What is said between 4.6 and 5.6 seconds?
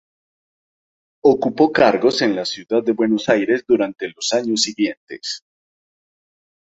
siguientes.